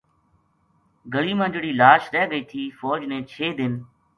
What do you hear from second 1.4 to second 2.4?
جہیڑی لاش رہ